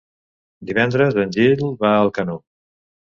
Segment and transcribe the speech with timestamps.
[0.69, 2.39] Divendres en Gil va a Alcanó.